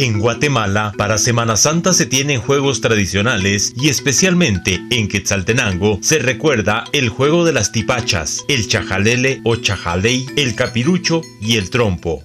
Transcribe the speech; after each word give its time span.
En 0.00 0.20
Guatemala, 0.20 0.92
para 0.96 1.18
Semana 1.18 1.56
Santa 1.56 1.92
se 1.92 2.06
tienen 2.06 2.40
juegos 2.40 2.80
tradicionales 2.80 3.72
y 3.74 3.88
especialmente 3.88 4.78
en 4.92 5.08
Quetzaltenango 5.08 5.98
se 6.02 6.20
recuerda 6.20 6.84
el 6.92 7.08
juego 7.08 7.44
de 7.44 7.52
las 7.52 7.72
tipachas, 7.72 8.44
el 8.46 8.68
chajalele 8.68 9.40
o 9.44 9.56
chajaley, 9.56 10.24
el 10.36 10.54
capirucho 10.54 11.22
y 11.42 11.56
el 11.56 11.68
trompo. 11.70 12.22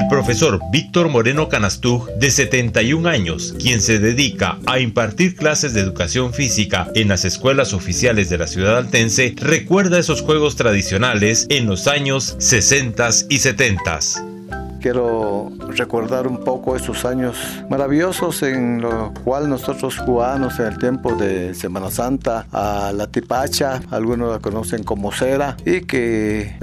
El 0.00 0.08
profesor 0.08 0.60
Víctor 0.72 1.10
Moreno 1.10 1.50
Canastug, 1.50 2.10
de 2.14 2.30
71 2.30 3.06
años, 3.06 3.54
quien 3.60 3.82
se 3.82 3.98
dedica 3.98 4.58
a 4.64 4.80
impartir 4.80 5.36
clases 5.36 5.74
de 5.74 5.82
educación 5.82 6.32
física 6.32 6.90
en 6.94 7.08
las 7.08 7.26
escuelas 7.26 7.74
oficiales 7.74 8.30
de 8.30 8.38
la 8.38 8.46
ciudad 8.46 8.78
altense, 8.78 9.34
recuerda 9.36 9.98
esos 9.98 10.22
juegos 10.22 10.56
tradicionales 10.56 11.46
en 11.50 11.66
los 11.66 11.86
años 11.86 12.34
60 12.38 13.10
y 13.28 13.38
70 13.40 14.29
quiero 14.80 15.50
recordar 15.68 16.26
un 16.26 16.38
poco 16.38 16.76
esos 16.76 17.04
años 17.04 17.36
maravillosos 17.68 18.42
en 18.42 18.80
los 18.80 19.10
cuales 19.20 19.48
nosotros 19.48 19.98
jugábamos 19.98 20.58
en 20.58 20.66
el 20.66 20.78
tiempo 20.78 21.14
de 21.14 21.54
Semana 21.54 21.90
Santa 21.90 22.46
a 22.52 22.92
la 22.94 23.06
tipacha, 23.06 23.80
algunos 23.90 24.32
la 24.32 24.38
conocen 24.38 24.82
como 24.82 25.12
cera, 25.12 25.56
y 25.64 25.82
que 25.82 26.56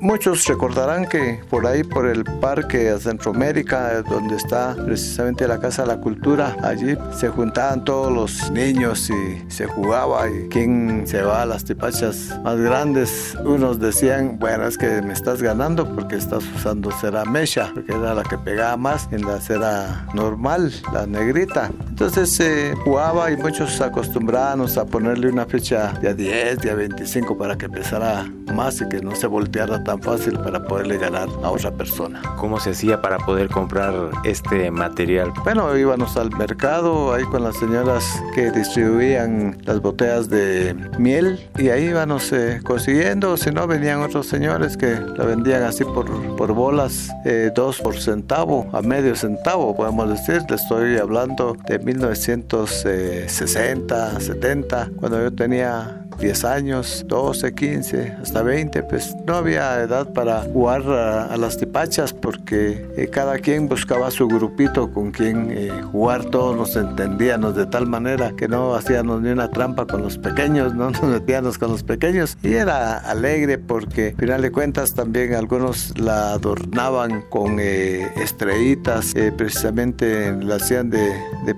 muchos 0.00 0.46
recordarán 0.46 1.06
que 1.06 1.40
por 1.50 1.66
ahí, 1.66 1.82
por 1.84 2.06
el 2.06 2.24
parque 2.24 2.92
de 2.92 3.00
Centroamérica, 3.00 4.02
donde 4.02 4.36
está 4.36 4.76
precisamente 4.84 5.48
la 5.48 5.58
Casa 5.58 5.82
de 5.82 5.88
la 5.88 6.00
Cultura, 6.00 6.56
allí 6.62 6.96
se 7.16 7.28
juntaban 7.28 7.84
todos 7.84 8.12
los 8.12 8.50
niños 8.50 9.10
y 9.10 9.50
se 9.50 9.66
jugaba 9.66 10.28
y 10.28 10.48
quién 10.48 11.06
se 11.06 11.22
va 11.22 11.42
a 11.42 11.46
las 11.46 11.64
tipachas 11.64 12.38
más 12.42 12.56
grandes. 12.58 13.36
Unos 13.44 13.80
decían, 13.80 14.38
bueno, 14.38 14.66
es 14.66 14.76
que 14.76 15.02
me 15.02 15.12
estás 15.12 15.42
ganando 15.42 15.88
porque 15.94 16.16
estás 16.16 16.44
usando 16.56 16.90
cera 16.90 17.24
porque 17.72 17.92
era 17.92 18.14
la 18.14 18.24
que 18.24 18.36
pegaba 18.36 18.76
más 18.76 19.08
en 19.12 19.22
la 19.22 19.40
cera 19.40 20.04
normal, 20.12 20.72
la 20.92 21.06
negrita. 21.06 21.70
Entonces 21.88 22.34
se 22.34 22.74
jugaba 22.82 23.30
y 23.30 23.36
muchos 23.36 23.80
acostumbrábamos 23.80 24.76
a 24.76 24.84
ponerle 24.84 25.28
una 25.28 25.46
fecha 25.46 25.92
de 26.00 26.08
a 26.08 26.14
10, 26.14 26.58
de 26.58 26.70
a 26.72 26.74
25 26.74 27.38
para 27.38 27.56
que 27.56 27.68
pesara 27.68 28.26
más 28.52 28.80
y 28.80 28.88
que 28.88 29.00
no 29.00 29.14
se 29.14 29.28
volteara 29.28 29.84
tan 29.84 30.02
fácil 30.02 30.36
para 30.40 30.64
poderle 30.64 30.98
ganar 30.98 31.28
a 31.44 31.50
otra 31.50 31.70
persona. 31.70 32.20
¿Cómo 32.38 32.58
se 32.58 32.70
hacía 32.70 33.00
para 33.00 33.18
poder 33.18 33.48
comprar 33.48 33.94
este 34.24 34.72
material? 34.72 35.32
Bueno, 35.44 35.76
íbamos 35.76 36.16
al 36.16 36.36
mercado 36.36 37.14
ahí 37.14 37.22
con 37.24 37.44
las 37.44 37.56
señoras 37.56 38.20
que 38.34 38.50
distribuían 38.50 39.58
las 39.64 39.80
botellas 39.80 40.28
de 40.28 40.74
miel 40.98 41.48
y 41.56 41.68
ahí 41.68 41.84
íbamos 41.84 42.32
eh, 42.32 42.60
consiguiendo, 42.64 43.36
si 43.36 43.52
no 43.52 43.68
venían 43.68 44.00
otros 44.00 44.26
señores 44.26 44.76
que 44.76 44.98
la 45.16 45.24
vendían 45.24 45.62
así 45.62 45.84
por, 45.84 46.08
por 46.36 46.52
bolas. 46.52 47.10
Eh, 47.30 47.52
dos 47.54 47.78
por 47.78 48.00
centavo, 48.00 48.70
a 48.72 48.80
medio 48.80 49.14
centavo, 49.14 49.76
podemos 49.76 50.08
decir. 50.08 50.40
Le 50.48 50.56
estoy 50.56 50.96
hablando 50.96 51.54
de 51.66 51.78
1960, 51.78 54.18
70, 54.18 54.90
cuando 54.96 55.22
yo 55.22 55.30
tenía 55.30 56.06
10 56.18 56.44
años, 56.44 57.04
12, 57.06 57.54
15, 57.54 58.16
hasta 58.22 58.42
20, 58.42 58.82
pues 58.84 59.14
no 59.26 59.36
había 59.36 59.80
edad 59.80 60.12
para 60.12 60.42
jugar 60.42 60.82
a, 60.82 61.36
las 61.36 61.56
tipachas 61.56 62.12
porque 62.12 62.84
eh, 62.96 63.08
cada 63.08 63.38
quien 63.38 63.68
buscaba 63.68 64.10
su 64.10 64.26
grupito 64.26 64.92
con 64.92 65.12
quien 65.12 65.50
eh, 65.50 65.70
jugar, 65.92 66.24
todos 66.24 66.56
nos 66.56 66.74
entendíamos 66.74 67.54
de 67.54 67.66
tal 67.66 67.86
manera 67.86 68.32
que 68.36 68.48
no 68.48 68.74
hacíamos 68.74 69.22
ni 69.22 69.30
una 69.30 69.50
trampa 69.50 69.86
con 69.86 70.02
los 70.02 70.18
pequeños, 70.18 70.74
no 70.74 70.90
nos 70.90 71.02
metíamos 71.02 71.56
con 71.58 71.70
los 71.70 71.84
pequeños 71.84 72.36
y 72.42 72.54
era 72.54 72.98
alegre 72.98 73.58
porque 73.58 74.08
al 74.08 74.16
final 74.16 74.42
de 74.42 74.50
cuentas 74.50 74.94
también 74.94 75.34
algunos 75.34 75.96
la 75.98 76.32
adornaban 76.32 77.22
con 77.30 77.58
eh, 77.60 78.10
estrellitas, 78.16 79.14
precisamente 79.36 80.32
la 80.42 80.56
hacían 80.56 80.90
de, 80.90 81.12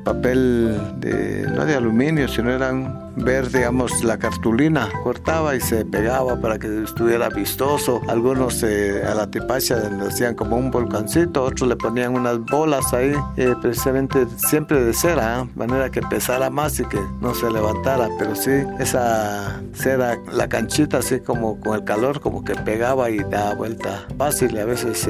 papel, 0.05 0.79
de, 0.99 1.47
no 1.55 1.65
de 1.65 1.75
aluminio, 1.75 2.29
sino 2.29 2.51
eran 2.51 3.10
ver, 3.23 3.51
digamos, 3.51 4.03
la 4.05 4.19
cartulina, 4.19 4.89
cortaba 5.03 5.55
y 5.55 5.61
se 5.61 5.85
pegaba 5.85 6.41
para 6.41 6.59
que 6.59 6.83
estuviera 6.83 7.29
vistoso. 7.29 8.01
Algunos 8.09 8.63
eh, 8.63 9.03
a 9.05 9.15
la 9.15 9.31
tipacha 9.31 9.77
le 9.91 10.07
hacían 10.07 10.35
como 10.35 10.57
un 10.57 10.71
volcancito, 10.71 11.45
otros 11.45 11.69
le 11.69 11.77
ponían 11.77 12.15
unas 12.15 12.41
bolas 12.41 12.93
ahí, 12.93 13.15
eh, 13.37 13.55
precisamente 13.61 14.27
siempre 14.37 14.83
de 14.83 14.93
cera, 14.93 15.41
¿eh? 15.41 15.49
manera 15.55 15.91
que 15.91 16.03
pesara 16.03 16.51
más 16.51 16.79
y 16.81 16.85
que 16.85 17.01
no 17.21 17.35
se 17.35 17.51
levantara. 17.51 18.09
Pero 18.19 18.35
sí, 18.35 18.53
esa 18.79 19.61
cera, 19.73 20.19
la 20.33 20.49
canchita, 20.49 20.99
así 20.99 21.21
como 21.21 21.61
con 21.61 21.75
el 21.75 21.85
calor, 21.85 22.21
como 22.21 22.45
que 22.45 22.55
pegaba 22.55 23.11
y 23.11 23.19
daba 23.19 23.55
vuelta 23.55 24.07
fácil. 24.19 24.59
A 24.59 24.65
veces 24.65 25.09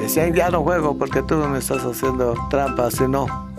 decían, 0.00 0.34
ya 0.34 0.50
no 0.50 0.62
juego 0.62 0.96
porque 0.96 1.22
tú 1.22 1.36
me 1.36 1.58
estás 1.58 1.84
haciendo 1.84 2.34
trampas, 2.50 3.00
y 3.00 3.08
no 3.08 3.53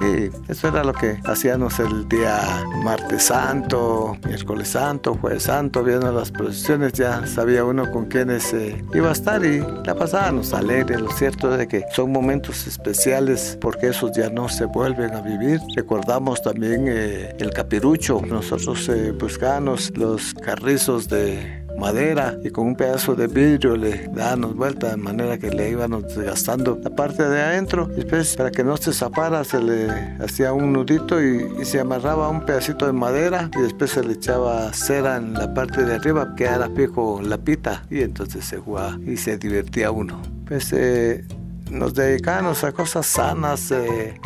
y 0.00 0.30
eso 0.50 0.68
era 0.68 0.84
lo 0.84 0.92
que 0.92 1.20
hacíamos 1.24 1.78
el 1.80 2.08
día 2.08 2.64
martes 2.82 3.24
santo, 3.24 4.16
miércoles 4.24 4.68
santo, 4.68 5.14
jueves 5.20 5.44
santo, 5.44 5.82
viendo 5.82 6.12
las 6.12 6.30
procesiones, 6.30 6.92
ya 6.92 7.26
sabía 7.26 7.64
uno 7.64 7.90
con 7.90 8.06
quiénes 8.06 8.52
eh, 8.54 8.84
iba 8.94 9.08
a 9.08 9.12
estar 9.12 9.44
y 9.44 9.60
la 9.84 9.94
pasábamos 9.94 10.52
alegre. 10.54 10.98
Lo 10.98 11.10
cierto 11.10 11.54
es 11.58 11.66
que 11.66 11.84
son 11.92 12.12
momentos 12.12 12.66
especiales 12.66 13.58
porque 13.60 13.88
esos 13.88 14.12
ya 14.12 14.30
no 14.30 14.48
se 14.48 14.66
vuelven 14.66 15.14
a 15.14 15.20
vivir. 15.20 15.60
Recordamos 15.74 16.42
también 16.42 16.86
eh, 16.88 17.34
el 17.38 17.50
capirucho, 17.50 18.20
nosotros 18.26 18.88
eh, 18.88 19.12
buscábamos 19.12 19.92
los 19.96 20.34
carrizos 20.34 21.08
de 21.08 21.67
madera 21.78 22.36
y 22.42 22.50
con 22.50 22.66
un 22.66 22.76
pedazo 22.76 23.14
de 23.14 23.28
vidrio 23.28 23.76
le 23.76 24.08
dábamos 24.08 24.56
vuelta 24.56 24.90
de 24.90 24.96
manera 24.96 25.38
que 25.38 25.50
le 25.50 25.70
íbamos 25.70 26.14
desgastando 26.14 26.78
la 26.82 26.90
parte 26.90 27.22
de 27.26 27.40
adentro. 27.40 27.86
Después, 27.86 28.36
para 28.36 28.50
que 28.50 28.64
no 28.64 28.76
se 28.76 28.92
zapara, 28.92 29.44
se 29.44 29.62
le 29.62 29.88
hacía 30.20 30.52
un 30.52 30.72
nudito 30.72 31.22
y, 31.22 31.64
se 31.64 31.80
amarraba 31.80 32.28
un 32.28 32.46
pedacito 32.46 32.86
de 32.86 32.92
madera 32.92 33.50
y 33.56 33.60
después 33.60 33.90
se 33.90 34.02
le 34.02 34.14
echaba 34.14 34.72
cera 34.72 35.16
en 35.16 35.34
la 35.34 35.52
parte 35.52 35.84
de 35.84 35.94
arriba 35.94 36.34
que 36.34 36.44
era 36.44 36.70
fijo 36.70 37.20
la 37.22 37.36
pita 37.36 37.84
y 37.90 38.00
entonces 38.00 38.44
se 38.44 38.56
jugaba 38.56 38.98
y 39.06 39.16
se 39.16 39.36
divertía 39.36 39.90
uno. 39.90 40.20
Pues 40.46 40.72
eh, 40.72 41.24
nos 41.70 41.94
dedicábamos 41.94 42.64
a 42.64 42.72
cosas 42.72 43.06
sanas. 43.06 43.70
Eh, 43.70 44.18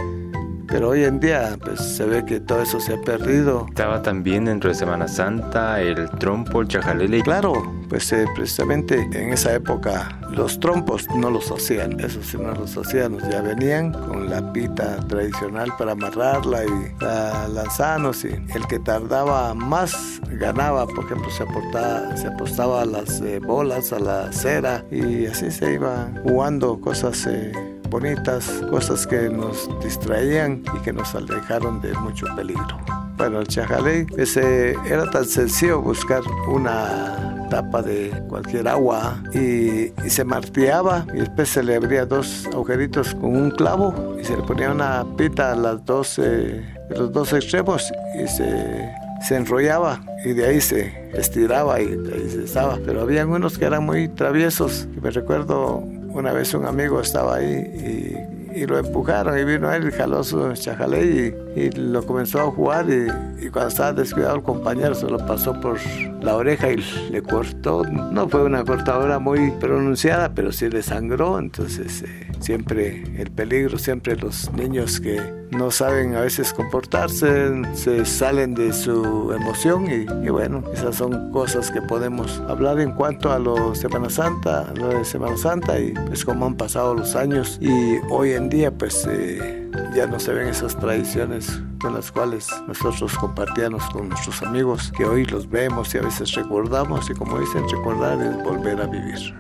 pero 0.72 0.88
hoy 0.88 1.04
en 1.04 1.20
día 1.20 1.58
pues, 1.62 1.80
se 1.80 2.06
ve 2.06 2.24
que 2.24 2.40
todo 2.40 2.62
eso 2.62 2.80
se 2.80 2.94
ha 2.94 3.00
perdido. 3.00 3.66
Estaba 3.68 4.00
también 4.00 4.46
dentro 4.46 4.70
de 4.70 4.74
Semana 4.74 5.06
Santa 5.06 5.82
el 5.82 6.08
trompo, 6.12 6.62
el 6.62 6.68
chajalele. 6.68 7.22
Claro, 7.22 7.62
pues 7.90 8.10
eh, 8.14 8.24
precisamente 8.34 9.06
en 9.12 9.34
esa 9.34 9.54
época 9.54 10.18
los 10.30 10.58
trompos 10.58 11.06
no 11.14 11.30
los 11.30 11.50
hacían, 11.50 12.00
eso 12.00 12.22
sí 12.22 12.38
no 12.38 12.54
los 12.54 12.74
hacían, 12.74 13.18
ya 13.30 13.42
venían 13.42 13.92
con 13.92 14.30
la 14.30 14.50
pita 14.50 14.96
tradicional 15.06 15.70
para 15.76 15.92
amarrarla 15.92 16.64
y 16.64 17.04
la 17.04 17.48
lanzanos 17.48 18.24
y 18.24 18.28
el 18.28 18.66
que 18.66 18.78
tardaba 18.78 19.52
más 19.52 20.22
ganaba, 20.30 20.86
por 20.86 21.04
ejemplo 21.04 21.30
se, 21.30 21.42
aportaba, 21.42 22.16
se 22.16 22.28
apostaba 22.28 22.86
las 22.86 23.20
eh, 23.20 23.40
bolas, 23.40 23.92
a 23.92 23.98
la 23.98 24.32
cera 24.32 24.86
y 24.90 25.26
así 25.26 25.50
se 25.50 25.74
iba 25.74 26.08
jugando 26.22 26.80
cosas 26.80 27.26
eh, 27.26 27.52
bonitas, 27.92 28.46
cosas 28.70 29.06
que 29.06 29.28
nos 29.28 29.68
distraían 29.84 30.62
y 30.74 30.82
que 30.82 30.92
nos 30.92 31.14
alejaron 31.14 31.80
de 31.82 31.92
mucho 31.94 32.26
peligro. 32.34 32.80
Bueno, 33.18 33.40
el 33.40 33.46
chajaley 33.46 34.06
ese 34.16 34.74
era 34.86 35.08
tan 35.10 35.26
sencillo 35.26 35.82
buscar 35.82 36.22
una 36.48 37.46
tapa 37.50 37.82
de 37.82 38.10
cualquier 38.28 38.66
agua 38.66 39.22
y, 39.34 39.92
se 40.08 40.24
marteaba 40.24 41.06
y 41.14 41.18
después 41.18 41.50
se 41.50 41.62
le 41.62 41.76
abría 41.76 42.06
dos 42.06 42.46
agujeritos 42.46 43.14
con 43.14 43.36
un 43.36 43.50
clavo 43.50 44.16
y 44.18 44.24
se 44.24 44.36
le 44.36 44.42
ponía 44.42 44.70
una 44.70 45.04
pita 45.16 45.52
a 45.52 45.54
las 45.54 45.84
de 45.84 46.64
los 46.96 47.12
dos 47.12 47.32
extremos 47.34 47.92
y 48.14 48.26
se, 48.26 48.90
se 49.28 49.36
enrollaba 49.36 50.00
y 50.24 50.32
de 50.32 50.46
ahí 50.46 50.60
se 50.60 51.10
estiraba 51.12 51.80
y 51.80 51.88
ahí 51.88 52.30
se 52.30 52.44
estaba. 52.44 52.78
Pero 52.84 53.02
había 53.02 53.26
unos 53.26 53.58
que 53.58 53.66
eran 53.66 53.84
muy 53.84 54.08
traviesos. 54.08 54.88
Me 55.02 55.10
recuerdo 55.10 55.84
una 56.14 56.32
vez 56.32 56.54
un 56.54 56.66
amigo 56.66 57.00
estaba 57.00 57.36
ahí 57.36 58.26
y, 58.54 58.66
lo 58.66 58.78
empujaron 58.78 59.38
y 59.38 59.44
vino 59.44 59.72
él 59.72 59.88
y 59.88 59.92
jaló 59.92 60.22
su 60.22 60.52
chajalé 60.52 61.34
y, 61.56 61.70
lo 61.70 62.04
comenzó 62.06 62.40
a 62.40 62.50
jugar 62.50 62.86
y, 62.88 63.48
cuando 63.48 63.68
estaba 63.68 63.92
descuidado 63.92 64.36
el 64.36 64.42
compañero 64.42 64.94
se 64.94 65.08
lo 65.08 65.18
pasó 65.26 65.58
por 65.60 65.78
la 66.22 66.36
oreja 66.36 66.70
y 66.70 66.76
le 67.10 67.22
cortó. 67.22 67.84
No 67.84 68.28
fue 68.28 68.44
una 68.44 68.64
cortadura 68.64 69.18
muy 69.18 69.50
pronunciada, 69.52 70.32
pero 70.34 70.52
sí 70.52 70.68
le 70.70 70.82
sangró. 70.82 71.38
Entonces 71.38 72.02
eh, 72.02 72.28
siempre 72.40 73.04
el 73.18 73.30
peligro, 73.30 73.78
siempre 73.78 74.16
los 74.16 74.52
niños 74.52 75.00
que 75.00 75.20
no 75.50 75.70
saben 75.70 76.14
a 76.14 76.22
veces 76.22 76.52
comportarse, 76.52 77.50
se 77.74 78.04
salen 78.06 78.54
de 78.54 78.72
su 78.72 79.32
emoción 79.32 79.86
y, 79.90 80.28
bueno, 80.30 80.64
esas 80.72 80.96
son 80.96 81.30
cosas 81.30 81.70
que 81.70 81.82
podemos 81.82 82.40
hablar 82.48 82.80
en 82.80 82.92
cuanto 82.92 83.30
a 83.30 83.38
lo 83.38 83.74
Semana 83.74 84.08
Santa, 84.08 84.72
lo 84.76 84.88
de 84.88 85.04
Semana 85.04 85.36
Santa 85.36 85.78
y 85.78 85.92
pues 85.92 86.24
cómo 86.24 86.46
han 86.46 86.54
pasado 86.54 86.94
los 86.94 87.14
años 87.16 87.58
y 87.60 87.98
hoy 88.10 88.32
en 88.32 88.48
día 88.48 88.70
pues... 88.70 89.06
Eh, 89.06 89.61
ya 89.94 90.06
no 90.06 90.18
se 90.18 90.32
ven 90.32 90.48
esas 90.48 90.78
tradiciones 90.78 91.60
con 91.80 91.94
las 91.94 92.12
cuales 92.12 92.46
nosotros 92.66 93.12
compartíamos 93.18 93.82
con 93.90 94.08
nuestros 94.08 94.42
amigos, 94.42 94.92
que 94.96 95.04
hoy 95.04 95.24
los 95.26 95.48
vemos 95.48 95.94
y 95.94 95.98
a 95.98 96.02
veces 96.02 96.32
recordamos 96.32 97.10
y 97.10 97.14
como 97.14 97.38
dicen, 97.38 97.64
recordar 97.68 98.20
es 98.20 98.42
volver 98.44 98.80
a 98.80 98.86
vivir. 98.86 99.34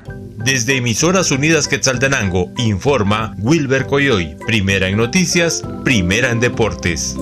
Desde 0.44 0.76
Emisoras 0.76 1.30
Unidas 1.30 1.68
Quetzaltenango, 1.68 2.50
informa 2.58 3.34
Wilber 3.38 3.86
Coyoy, 3.86 4.36
primera 4.46 4.88
en 4.88 4.96
noticias, 4.96 5.62
primera 5.84 6.30
en 6.30 6.40
deportes. 6.40 7.16